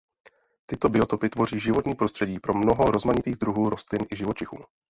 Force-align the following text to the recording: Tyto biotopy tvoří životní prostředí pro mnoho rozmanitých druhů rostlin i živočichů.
Tyto 0.65 0.89
biotopy 0.89 1.29
tvoří 1.29 1.59
životní 1.59 1.95
prostředí 1.95 2.39
pro 2.39 2.53
mnoho 2.53 2.91
rozmanitých 2.91 3.37
druhů 3.37 3.69
rostlin 3.69 4.01
i 4.09 4.15
živočichů. 4.15 4.63